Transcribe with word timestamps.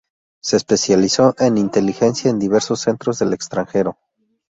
Se 0.41 0.57
especializó 0.57 1.35
en 1.37 1.59
inteligencia 1.59 2.31
en 2.31 2.39
diversos 2.39 2.79
centros 2.79 3.19
del 3.19 3.33
extranjero. 3.33 3.99